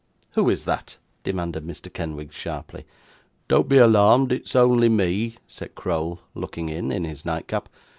[0.31, 1.93] 'Who is that?' demanded Mr.
[1.93, 2.87] Kenwigs, sharply.
[3.47, 7.69] 'Don't be alarmed, it's only me,' said Crowl, looking in, in his nightcap.